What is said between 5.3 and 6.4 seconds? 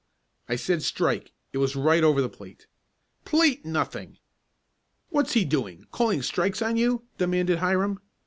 he doing, calling